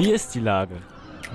[0.00, 0.76] Wie ist die Lage?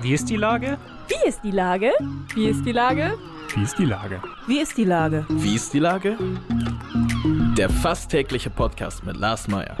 [0.02, 0.76] Wie ist die Lage?
[1.06, 1.92] Wie ist die Lage?
[2.34, 3.16] Wie ist die Lage?
[3.54, 4.20] Wie ist die Lage?
[4.48, 5.24] Wie ist die Lage?
[5.28, 6.16] Wie ist die Lage?
[7.56, 9.76] Der fast tägliche Podcast mit Lars Meyer.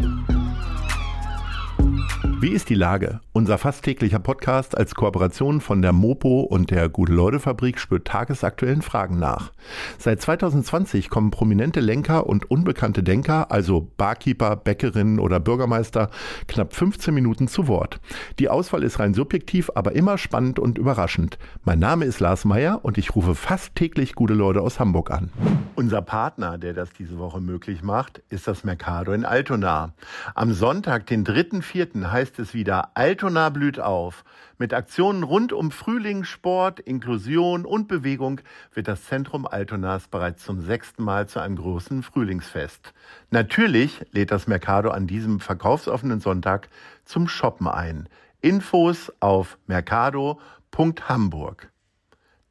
[2.40, 3.18] Wie ist die Lage?
[3.36, 9.18] Unser fast täglicher Podcast als Kooperation von der Mopo und der Gute-Leute-Fabrik spürt tagesaktuellen Fragen
[9.18, 9.52] nach.
[9.98, 16.08] Seit 2020 kommen prominente Lenker und unbekannte Denker, also Barkeeper, Bäckerinnen oder Bürgermeister,
[16.48, 18.00] knapp 15 Minuten zu Wort.
[18.38, 21.36] Die Auswahl ist rein subjektiv, aber immer spannend und überraschend.
[21.62, 25.30] Mein Name ist Lars Meyer und ich rufe fast täglich gute Leute aus Hamburg an.
[25.74, 29.92] Unser Partner, der das diese Woche möglich macht, ist das Mercado in Altona.
[30.34, 34.24] Am Sonntag, den 3.4., heißt es wieder Altona Altona blüht auf.
[34.56, 38.40] Mit Aktionen rund um Frühling, Sport, Inklusion und Bewegung
[38.72, 42.94] wird das Zentrum Altonas bereits zum sechsten Mal zu einem großen Frühlingsfest.
[43.30, 46.68] Natürlich lädt das Mercado an diesem verkaufsoffenen Sonntag
[47.04, 48.08] zum Shoppen ein.
[48.42, 51.72] Infos auf mercado.hamburg.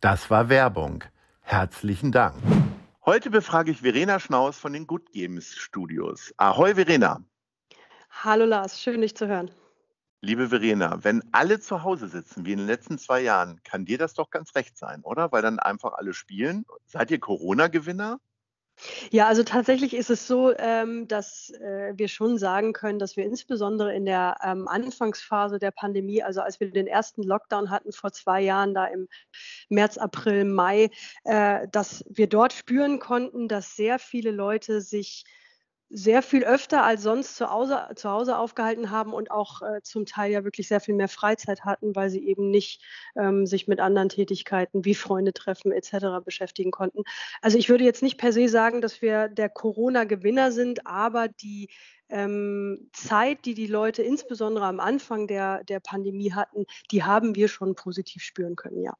[0.02, 1.06] Das war Werbung.
[1.40, 2.36] Herzlichen Dank.
[3.06, 6.34] Heute befrage ich Verena Schnaus von den Good Games Studios.
[6.36, 7.24] Ahoi, Verena.
[8.24, 9.50] Hallo Lars, schön dich zu hören.
[10.26, 14.00] Liebe Verena, wenn alle zu Hause sitzen, wie in den letzten zwei Jahren, kann dir
[14.00, 15.32] das doch ganz recht sein, oder?
[15.32, 16.66] Weil dann einfach alle spielen.
[16.88, 18.20] Seid ihr Corona-Gewinner?
[19.12, 23.24] Ja, also tatsächlich ist es so, ähm, dass äh, wir schon sagen können, dass wir
[23.24, 28.12] insbesondere in der ähm, Anfangsphase der Pandemie, also als wir den ersten Lockdown hatten vor
[28.12, 29.08] zwei Jahren, da im
[29.70, 30.90] März, April, Mai,
[31.24, 35.24] äh, dass wir dort spüren konnten, dass sehr viele Leute sich
[35.96, 40.06] sehr viel öfter als sonst zu Hause, zu Hause aufgehalten haben und auch äh, zum
[40.06, 42.84] Teil ja wirklich sehr viel mehr Freizeit hatten, weil sie eben nicht
[43.16, 46.24] ähm, sich mit anderen Tätigkeiten wie Freunde treffen etc.
[46.26, 47.04] beschäftigen konnten.
[47.42, 51.70] Also ich würde jetzt nicht per se sagen, dass wir der Corona-Gewinner sind, aber die
[52.10, 57.48] ähm, Zeit, die die Leute insbesondere am Anfang der, der Pandemie hatten, die haben wir
[57.48, 58.94] schon positiv spüren können, ja.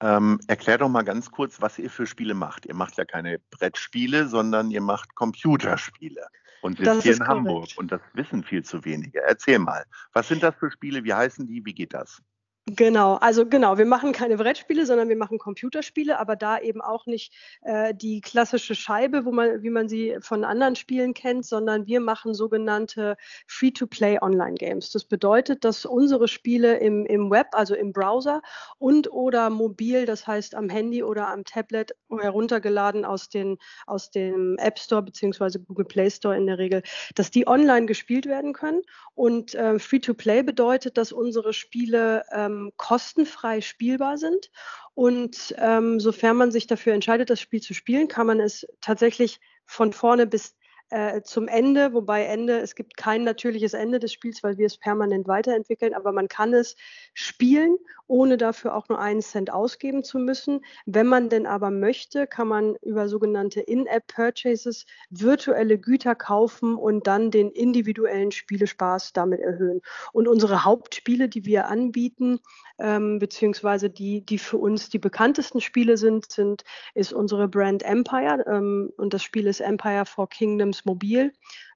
[0.00, 2.66] Ähm, erklär doch mal ganz kurz, was ihr für Spiele macht.
[2.66, 6.26] Ihr macht ja keine Brettspiele, sondern ihr macht Computerspiele
[6.60, 7.28] und sitzt hier in korrekt.
[7.28, 7.68] Hamburg.
[7.76, 9.22] Und das wissen viel zu wenige.
[9.22, 11.04] Erzähl mal, was sind das für Spiele?
[11.04, 11.64] Wie heißen die?
[11.64, 12.20] Wie geht das?
[12.68, 17.06] Genau, also genau, wir machen keine Brettspiele, sondern wir machen Computerspiele, aber da eben auch
[17.06, 17.32] nicht
[17.62, 22.00] äh, die klassische Scheibe, wo man, wie man sie von anderen Spielen kennt, sondern wir
[22.00, 23.16] machen sogenannte
[23.46, 24.90] Free-to-Play Online-Games.
[24.90, 28.42] Das bedeutet, dass unsere Spiele im, im Web, also im Browser
[28.78, 34.56] und oder mobil, das heißt am Handy oder am Tablet heruntergeladen aus, den, aus dem
[34.58, 35.60] App Store bzw.
[35.60, 36.82] Google Play Store in der Regel,
[37.14, 38.82] dass die online gespielt werden können.
[39.14, 44.50] Und äh, Free-to-Play bedeutet, dass unsere Spiele ähm, ähm, kostenfrei spielbar sind.
[44.94, 49.40] Und ähm, sofern man sich dafür entscheidet, das Spiel zu spielen, kann man es tatsächlich
[49.66, 50.56] von vorne bis
[50.90, 54.78] äh, zum Ende, wobei Ende, es gibt kein natürliches Ende des Spiels, weil wir es
[54.78, 56.76] permanent weiterentwickeln, aber man kann es
[57.12, 57.76] spielen,
[58.06, 60.64] ohne dafür auch nur einen Cent ausgeben zu müssen.
[60.84, 67.30] Wenn man denn aber möchte, kann man über sogenannte In-App-Purchases virtuelle Güter kaufen und dann
[67.32, 69.80] den individuellen Spielespaß damit erhöhen.
[70.12, 72.38] Und unsere Hauptspiele, die wir anbieten,
[72.78, 76.62] ähm, beziehungsweise die, die für uns die bekanntesten Spiele sind, sind
[76.94, 81.32] ist unsere Brand Empire ähm, und das Spiel ist Empire for Kingdoms mobil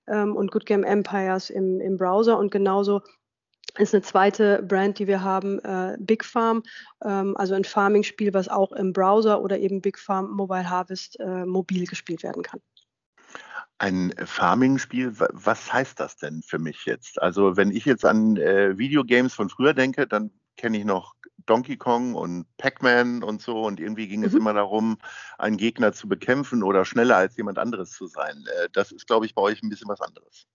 [0.06, 3.00] ähm, und Good Game Empires im, im Browser und genauso
[3.78, 6.62] ist eine zweite Brand, die wir haben, äh, Big Farm,
[7.04, 11.46] ähm, also ein Farming-Spiel, was auch im Browser oder eben Big Farm Mobile Harvest äh,
[11.46, 12.60] mobil gespielt werden kann.
[13.78, 17.20] Ein Farming-Spiel, was heißt das denn für mich jetzt?
[17.22, 21.14] Also wenn ich jetzt an äh, Videogames von früher denke, dann kenne ich noch
[21.50, 23.62] Donkey Kong und Pac-Man und so.
[23.62, 24.26] Und irgendwie ging mhm.
[24.26, 24.98] es immer darum,
[25.36, 28.44] einen Gegner zu bekämpfen oder schneller als jemand anderes zu sein.
[28.46, 30.46] Äh, das ist, glaube ich, bei euch ein bisschen was anderes.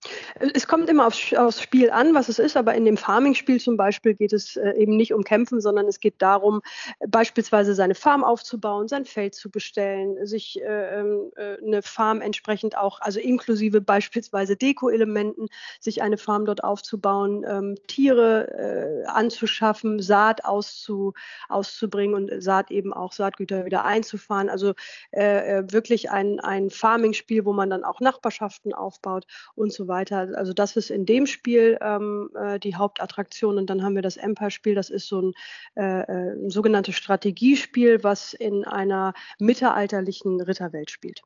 [0.54, 2.56] Es kommt immer aufs, aufs Spiel an, was es ist.
[2.56, 6.00] Aber in dem Farming-Spiel zum Beispiel geht es äh, eben nicht um Kämpfen, sondern es
[6.00, 6.62] geht darum,
[7.06, 12.78] beispielsweise seine Farm aufzubauen, sein Feld zu bestellen, sich äh, ähm, äh, eine Farm entsprechend
[12.78, 20.46] auch, also inklusive beispielsweise Deko-Elementen, sich eine Farm dort aufzubauen, ähm, Tiere äh, anzuschaffen, Saat
[20.46, 21.14] auszubauen auszu,
[21.48, 24.48] auszubringen und Saat eben auch Saatgüter wieder einzufahren.
[24.48, 24.74] Also
[25.12, 30.28] äh, äh, wirklich ein, ein Farming-Spiel, wo man dann auch Nachbarschaften aufbaut und so weiter.
[30.34, 33.58] Also das ist in dem Spiel ähm, äh, die Hauptattraktion.
[33.58, 35.32] Und dann haben wir das Empire-Spiel, das ist so ein,
[35.76, 41.22] äh, äh ein sogenanntes Strategiespiel, was in einer mittelalterlichen Ritterwelt spielt.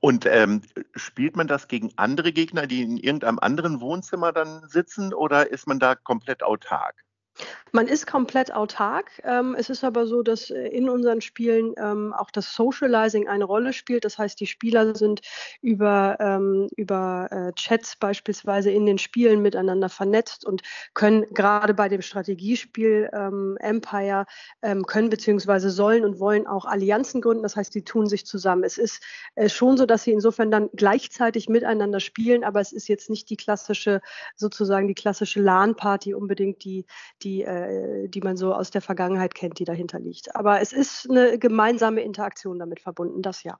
[0.00, 0.62] Und ähm,
[0.94, 5.66] spielt man das gegen andere Gegner, die in irgendeinem anderen Wohnzimmer dann sitzen, oder ist
[5.66, 7.04] man da komplett autark?
[7.72, 9.10] Man ist komplett autark.
[9.24, 13.44] Ähm, es ist aber so, dass äh, in unseren Spielen ähm, auch das Socializing eine
[13.44, 14.04] Rolle spielt.
[14.04, 15.20] Das heißt, die Spieler sind
[15.60, 20.62] über, ähm, über äh, Chats beispielsweise in den Spielen miteinander vernetzt und
[20.94, 23.10] können gerade bei dem Strategiespiel
[23.60, 24.26] Empire
[24.86, 27.42] können beziehungsweise sollen und wollen auch Allianzen gründen.
[27.42, 28.64] Das heißt, die tun sich zusammen.
[28.64, 29.02] Es ist
[29.34, 33.30] äh, schon so, dass sie insofern dann gleichzeitig miteinander spielen, aber es ist jetzt nicht
[33.30, 34.00] die klassische,
[34.36, 36.86] sozusagen die klassische LAN-Party unbedingt, die,
[37.22, 40.34] die die, äh, die man so aus der Vergangenheit kennt, die dahinter liegt.
[40.34, 43.58] Aber es ist eine gemeinsame Interaktion damit verbunden, das ja.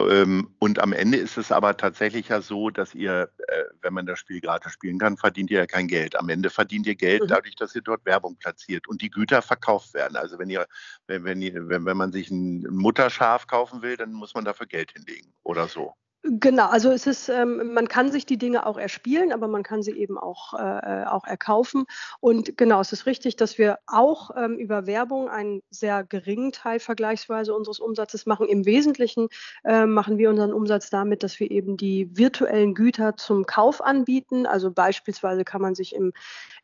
[0.00, 4.06] Ähm, und am Ende ist es aber tatsächlich ja so, dass ihr, äh, wenn man
[4.06, 6.16] das Spiel gratis spielen kann, verdient ihr ja kein Geld.
[6.16, 7.28] Am Ende verdient ihr Geld mhm.
[7.28, 10.16] dadurch, dass ihr dort Werbung platziert und die Güter verkauft werden.
[10.16, 10.66] Also wenn ihr,
[11.06, 14.66] wenn, wenn, ihr, wenn, wenn man sich ein Mutterschaf kaufen will, dann muss man dafür
[14.66, 15.94] Geld hinlegen oder so.
[16.26, 19.82] Genau, also es ist, ähm, man kann sich die Dinge auch erspielen, aber man kann
[19.82, 21.84] sie eben auch, äh, auch erkaufen.
[22.18, 26.80] Und genau, es ist richtig, dass wir auch ähm, über Werbung einen sehr geringen Teil
[26.80, 28.48] vergleichsweise unseres Umsatzes machen.
[28.48, 29.28] Im Wesentlichen
[29.64, 34.46] äh, machen wir unseren Umsatz damit, dass wir eben die virtuellen Güter zum Kauf anbieten.
[34.46, 36.14] Also beispielsweise kann man sich im,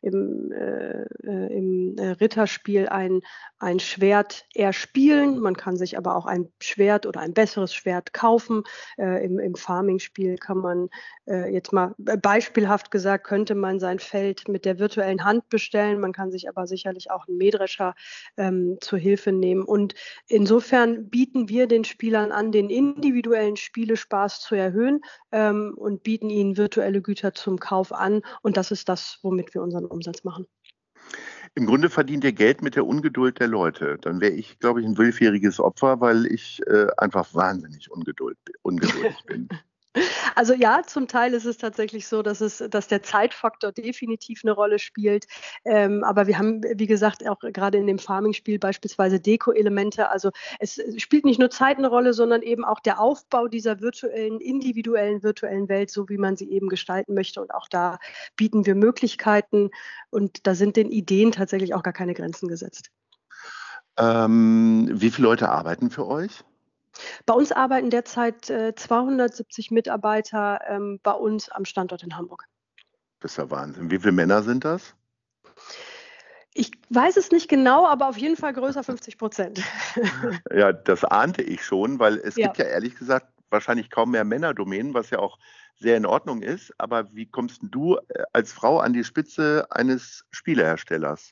[0.01, 3.21] im, äh, äh im äh, Ritterspiel ein,
[3.59, 5.39] ein Schwert erspielen.
[5.39, 8.63] Man kann sich aber auch ein Schwert oder ein besseres Schwert kaufen.
[8.97, 10.89] Äh, im, im Farming-Spiel kann man
[11.27, 16.01] äh, jetzt mal beispielhaft gesagt, könnte man sein Feld mit der virtuellen Hand bestellen.
[16.01, 17.95] Man kann sich aber sicherlich auch einen Mähdrescher
[18.37, 19.65] ähm, zur Hilfe nehmen.
[19.65, 19.95] Und
[20.29, 25.01] insofern bieten wir den Spielern an, den individuellen Spielespaß zu erhöhen
[25.33, 28.23] ähm, und bieten ihnen virtuelle Güter zum Kauf an.
[28.43, 30.47] Und das ist das, womit wir unseren Umsatz machen.
[31.55, 33.99] Im Grunde verdient ihr Geld mit der Ungeduld der Leute.
[34.01, 39.17] Dann wäre ich, glaube ich, ein willfähriges Opfer, weil ich äh, einfach wahnsinnig ungeduld, ungeduldig
[39.27, 39.49] bin.
[40.37, 44.53] Also ja, zum Teil ist es tatsächlich so, dass es, dass der Zeitfaktor definitiv eine
[44.53, 45.27] Rolle spielt.
[45.65, 50.09] Ähm, aber wir haben, wie gesagt, auch gerade in dem Farming-Spiel beispielsweise Deko-Elemente.
[50.09, 54.41] Also es spielt nicht nur Zeit eine Rolle, sondern eben auch der Aufbau dieser virtuellen,
[54.41, 57.41] individuellen virtuellen Welt, so wie man sie eben gestalten möchte.
[57.41, 57.99] Und auch da
[58.37, 59.71] bieten wir Möglichkeiten
[60.11, 62.91] und da sind den Ideen tatsächlich auch gar keine Grenzen gesetzt.
[63.99, 66.45] Ähm, wie viele Leute arbeiten für euch?
[67.27, 72.47] Bei uns arbeiten derzeit äh, 270 Mitarbeiter ähm, bei uns am Standort in Hamburg.
[73.21, 73.91] Das ist ja Wahnsinn.
[73.91, 74.95] Wie viele Männer sind das?
[76.53, 79.63] Ich weiß es nicht genau, aber auf jeden Fall größer 50 Prozent.
[80.55, 82.47] ja, das ahnte ich schon, weil es ja.
[82.47, 85.39] gibt ja ehrlich gesagt wahrscheinlich kaum mehr Männerdomänen, was ja auch
[85.75, 86.73] sehr in Ordnung ist.
[86.79, 91.31] Aber wie kommst du äh, als Frau an die Spitze eines Spieleherstellers?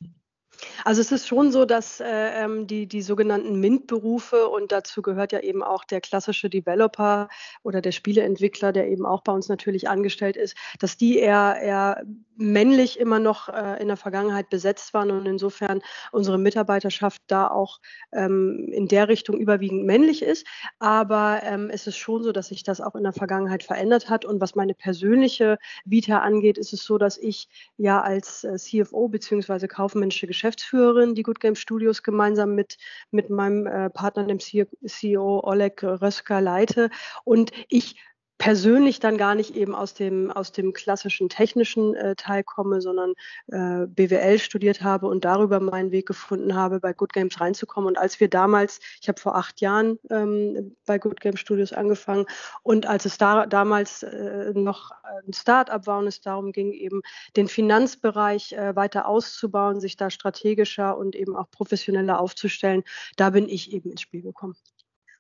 [0.85, 5.33] Also es ist schon so, dass äh, ähm, die, die sogenannten MINT-Berufe und dazu gehört
[5.33, 7.29] ja eben auch der klassische Developer
[7.63, 12.03] oder der Spieleentwickler, der eben auch bei uns natürlich angestellt ist, dass die eher, eher
[12.37, 15.81] männlich immer noch äh, in der Vergangenheit besetzt waren und insofern
[16.13, 17.81] unsere Mitarbeiterschaft da auch
[18.13, 20.47] ähm, in der Richtung überwiegend männlich ist.
[20.79, 24.25] Aber ähm, es ist schon so, dass sich das auch in der Vergangenheit verändert hat.
[24.25, 29.09] Und was meine persönliche Vita angeht, ist es so, dass ich ja als äh, CFO
[29.09, 29.67] bzw.
[29.67, 32.79] kaufmännische Geschäftsführerin Geschäftsführerin, die Good Game Studios gemeinsam mit,
[33.11, 36.91] mit meinem äh, Partner, dem CEO Oleg Röska, leite.
[37.25, 37.97] Und ich
[38.39, 43.15] persönlich dann gar nicht eben aus dem, aus dem klassischen technischen äh, Teil komme, sondern
[43.49, 47.89] äh, BWL studiert habe und darüber meinen Weg gefunden habe, bei Good Games reinzukommen.
[47.89, 52.27] Und als wir damals, ich habe vor acht Jahren ähm, bei Good Game Studios angefangen
[52.63, 54.93] und als es da, damals äh, noch
[55.27, 57.03] ein Start-up war und es darum ging, eben
[57.37, 62.85] den Finanzbereich äh, weiter auszubauen, sich da strategischer und eben auch professioneller aufzustellen,
[63.17, 64.55] da bin ich eben ins Spiel gekommen.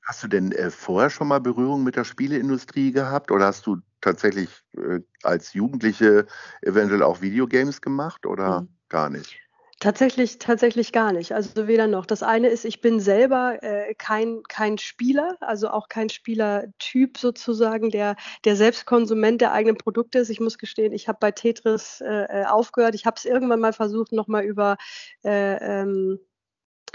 [0.09, 3.77] Hast du denn äh, vorher schon mal Berührung mit der Spieleindustrie gehabt oder hast du
[4.01, 4.49] tatsächlich
[4.79, 6.27] äh, als Jugendliche
[6.63, 8.69] eventuell auch Videogames gemacht oder mhm.
[8.89, 9.39] gar nicht?
[9.81, 11.33] Tatsächlich, tatsächlich gar nicht.
[11.33, 12.07] Also weder noch.
[12.07, 17.91] Das eine ist, ich bin selber äh, kein, kein Spieler, also auch kein Spielertyp sozusagen,
[17.91, 20.31] der, der selbst Konsument der eigenen Produkte ist.
[20.31, 22.95] Ich muss gestehen, ich habe bei Tetris äh, äh aufgehört.
[22.95, 24.79] Ich habe es irgendwann mal versucht, nochmal über
[25.23, 26.19] äh, ähm,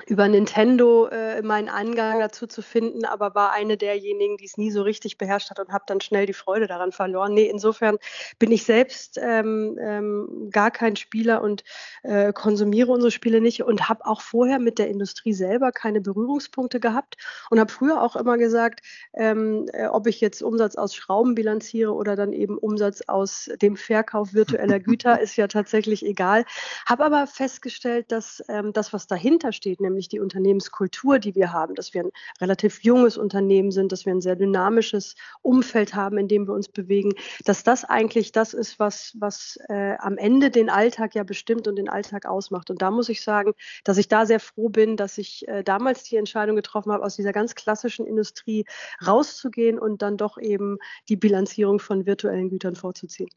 [0.07, 4.71] über Nintendo äh, meinen Angang dazu zu finden, aber war eine derjenigen, die es nie
[4.71, 7.33] so richtig beherrscht hat und habe dann schnell die Freude daran verloren.
[7.33, 7.97] Nee, insofern
[8.39, 11.63] bin ich selbst ähm, ähm, gar kein Spieler und
[12.03, 16.79] äh, konsumiere unsere Spiele nicht und habe auch vorher mit der Industrie selber keine Berührungspunkte
[16.79, 17.17] gehabt
[17.49, 18.81] und habe früher auch immer gesagt,
[19.13, 23.77] ähm, äh, ob ich jetzt Umsatz aus Schrauben bilanziere oder dann eben Umsatz aus dem
[23.77, 26.45] Verkauf virtueller Güter, ist ja tatsächlich egal.
[26.85, 31.75] Habe aber festgestellt, dass ähm, das, was dahinter steht, nämlich die Unternehmenskultur, die wir haben,
[31.75, 32.11] dass wir ein
[32.41, 36.69] relativ junges Unternehmen sind, dass wir ein sehr dynamisches Umfeld haben, in dem wir uns
[36.69, 37.13] bewegen,
[37.45, 41.75] dass das eigentlich das ist, was, was äh, am Ende den Alltag ja bestimmt und
[41.75, 42.69] den Alltag ausmacht.
[42.71, 46.03] Und da muss ich sagen, dass ich da sehr froh bin, dass ich äh, damals
[46.03, 48.65] die Entscheidung getroffen habe, aus dieser ganz klassischen Industrie
[49.05, 50.77] rauszugehen und dann doch eben
[51.09, 53.29] die Bilanzierung von virtuellen Gütern vorzuziehen.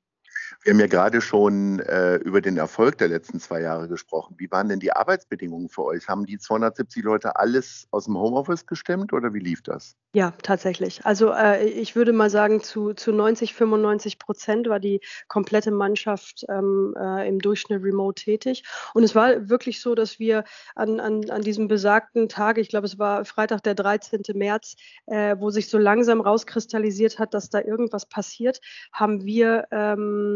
[0.62, 4.34] Wir haben ja gerade schon äh, über den Erfolg der letzten zwei Jahre gesprochen.
[4.38, 6.08] Wie waren denn die Arbeitsbedingungen für euch?
[6.08, 9.96] Haben die 270 Leute alles aus dem Homeoffice gestemmt oder wie lief das?
[10.12, 11.04] Ja, tatsächlich.
[11.04, 16.44] Also äh, ich würde mal sagen, zu, zu 90, 95 Prozent war die komplette Mannschaft
[16.48, 18.64] ähm, äh, im Durchschnitt remote tätig.
[18.94, 22.86] Und es war wirklich so, dass wir an, an, an diesem besagten Tag, ich glaube,
[22.86, 24.22] es war Freitag, der 13.
[24.34, 24.76] März,
[25.06, 28.60] äh, wo sich so langsam rauskristallisiert hat, dass da irgendwas passiert,
[28.92, 30.35] haben wir ähm,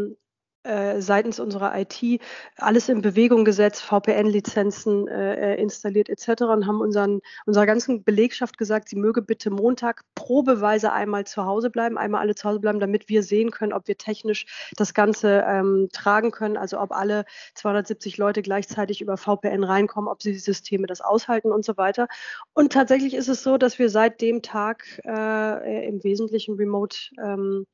[0.63, 2.21] seitens unserer IT
[2.57, 6.43] alles in Bewegung gesetzt, VPN-Lizenzen äh, äh, installiert etc.
[6.43, 11.69] und haben unseren, unserer ganzen Belegschaft gesagt, sie möge bitte Montag probeweise einmal zu Hause
[11.69, 15.43] bleiben, einmal alle zu Hause bleiben, damit wir sehen können, ob wir technisch das Ganze
[15.47, 17.25] ähm, tragen können, also ob alle
[17.55, 22.07] 270 Leute gleichzeitig über VPN reinkommen, ob sie die Systeme das aushalten und so weiter.
[22.53, 27.65] Und tatsächlich ist es so, dass wir seit dem Tag äh, im Wesentlichen remote ähm,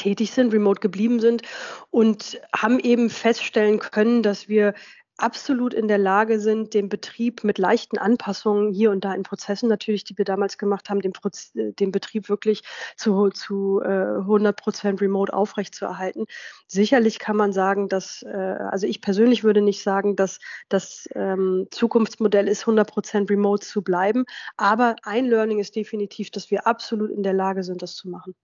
[0.00, 1.42] tätig sind, remote geblieben sind
[1.90, 4.74] und haben eben feststellen können, dass wir
[5.20, 9.68] absolut in der Lage sind, den Betrieb mit leichten Anpassungen hier und da in Prozessen
[9.68, 12.62] natürlich, die wir damals gemacht haben, den, Proz den Betrieb wirklich
[12.96, 16.26] zu, zu äh, 100 Prozent remote aufrechtzuerhalten.
[16.66, 20.38] Sicherlich kann man sagen, dass, äh, also ich persönlich würde nicht sagen, dass
[20.68, 24.24] das ähm, Zukunftsmodell ist, 100 Prozent remote zu bleiben,
[24.56, 28.34] aber ein Learning ist definitiv, dass wir absolut in der Lage sind, das zu machen.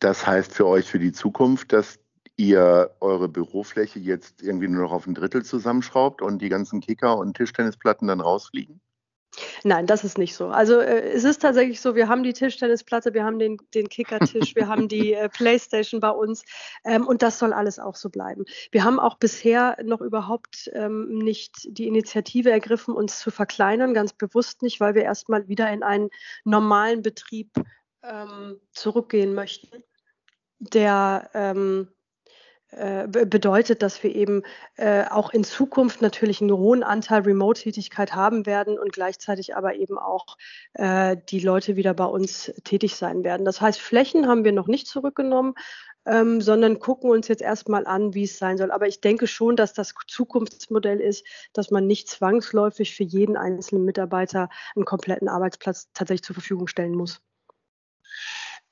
[0.00, 1.98] Das heißt für euch für die Zukunft, dass
[2.36, 7.18] ihr eure Bürofläche jetzt irgendwie nur noch auf ein Drittel zusammenschraubt und die ganzen Kicker
[7.18, 8.80] und Tischtennisplatten dann rausfliegen?
[9.62, 10.48] Nein, das ist nicht so.
[10.48, 14.54] Also äh, es ist tatsächlich so, wir haben die Tischtennisplatte, wir haben den, den Kickertisch,
[14.56, 16.42] wir haben die äh, Playstation bei uns
[16.84, 18.44] ähm, und das soll alles auch so bleiben.
[18.72, 24.14] Wir haben auch bisher noch überhaupt ähm, nicht die Initiative ergriffen, uns zu verkleinern, ganz
[24.14, 26.08] bewusst nicht, weil wir erstmal wieder in einen
[26.44, 27.50] normalen Betrieb
[28.02, 29.84] ähm, zurückgehen möchten
[30.60, 31.88] der ähm,
[32.72, 34.42] äh, bedeutet, dass wir eben
[34.76, 39.98] äh, auch in Zukunft natürlich einen hohen Anteil Remote-Tätigkeit haben werden und gleichzeitig aber eben
[39.98, 40.36] auch
[40.74, 43.44] äh, die Leute wieder bei uns tätig sein werden.
[43.44, 45.54] Das heißt, Flächen haben wir noch nicht zurückgenommen,
[46.06, 48.70] ähm, sondern gucken uns jetzt erstmal an, wie es sein soll.
[48.70, 53.84] Aber ich denke schon, dass das Zukunftsmodell ist, dass man nicht zwangsläufig für jeden einzelnen
[53.84, 57.20] Mitarbeiter einen kompletten Arbeitsplatz tatsächlich zur Verfügung stellen muss.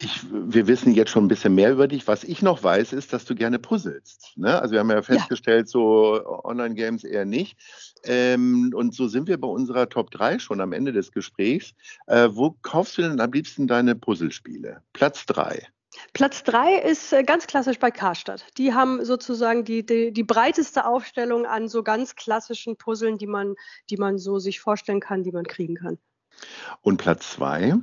[0.00, 2.06] Ich, wir wissen jetzt schon ein bisschen mehr über dich.
[2.06, 4.32] Was ich noch weiß, ist, dass du gerne puzzelst.
[4.36, 4.60] Ne?
[4.60, 5.70] Also wir haben ja festgestellt, ja.
[5.70, 7.56] so Online-Games eher nicht.
[8.04, 11.74] Ähm, und so sind wir bei unserer Top 3 schon am Ende des Gesprächs.
[12.06, 14.82] Äh, wo kaufst du denn am liebsten deine Puzzlespiele?
[14.92, 15.66] Platz 3.
[16.12, 18.46] Platz 3 ist äh, ganz klassisch bei Karstadt.
[18.56, 23.54] Die haben sozusagen die, die, die, breiteste Aufstellung an so ganz klassischen Puzzeln, die man,
[23.90, 25.98] die man so sich vorstellen kann, die man kriegen kann.
[26.82, 27.74] Und Platz 2?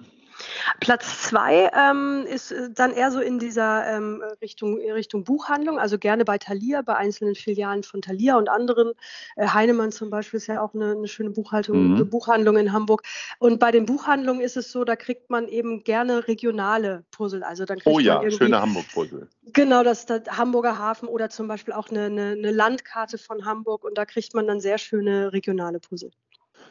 [0.80, 5.98] Platz zwei ähm, ist äh, dann eher so in dieser ähm, Richtung, Richtung Buchhandlung, also
[5.98, 8.94] gerne bei Thalia, bei einzelnen Filialen von Thalia und anderen.
[9.36, 12.10] Äh, Heinemann zum Beispiel ist ja auch eine, eine schöne Buchhaltung, mhm.
[12.10, 13.04] Buchhandlung in Hamburg.
[13.39, 17.44] Und bei den Buchhandlungen ist es so, da kriegt man eben gerne regionale Puzzle.
[17.44, 19.30] Also dann kriegt oh ja, man schöne Hamburg-Puzzle.
[19.54, 23.84] Genau, das, das Hamburger Hafen oder zum Beispiel auch eine, eine, eine Landkarte von Hamburg
[23.84, 26.12] und da kriegt man dann sehr schöne regionale Puzzle.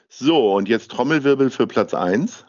[0.09, 2.44] So, und jetzt Trommelwirbel für Platz 1.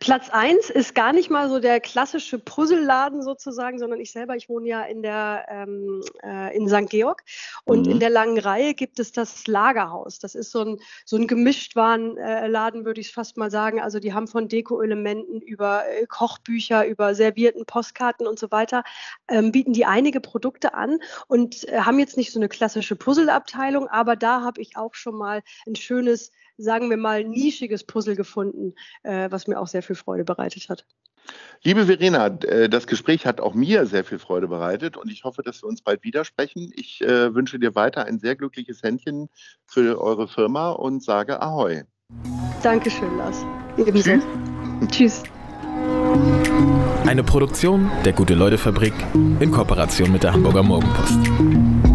[0.00, 4.48] Platz 1 ist gar nicht mal so der klassische Puzzelladen sozusagen, sondern ich selber, ich
[4.48, 6.88] wohne ja in der ähm, äh, in St.
[6.88, 7.22] Georg
[7.64, 7.92] und mhm.
[7.92, 10.18] in der langen Reihe gibt es das Lagerhaus.
[10.18, 13.80] Das ist so ein, so ein Gemischtwarenladen, äh, würde ich fast mal sagen.
[13.80, 18.84] Also die haben von Deko-Elementen über äh, Kochbücher, über servierten Postkarten und so weiter,
[19.28, 23.88] ähm, bieten die einige Produkte an und äh, haben jetzt nicht so eine klassische Puzzleabteilung,
[23.88, 28.74] aber da habe ich auch schon mal ein schönes sagen wir mal, nischiges Puzzle gefunden,
[29.02, 30.84] äh, was mir auch sehr viel Freude bereitet hat.
[31.62, 35.42] Liebe Verena, äh, das Gespräch hat auch mir sehr viel Freude bereitet und ich hoffe,
[35.42, 36.72] dass wir uns bald widersprechen.
[36.74, 39.28] Ich äh, wünsche dir weiter ein sehr glückliches Händchen
[39.66, 41.82] für eure Firma und sage Ahoi.
[42.62, 43.44] Dankeschön, Lars.
[43.76, 44.10] Ebenso.
[44.90, 45.22] Tschüss.
[45.22, 45.22] Tschüss.
[47.06, 51.87] Eine Produktion der Gute-Leute-Fabrik in Kooperation mit der Hamburger Morgenpost.